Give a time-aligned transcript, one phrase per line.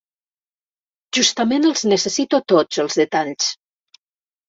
[1.19, 3.55] Justament els necessito tots, els detalls.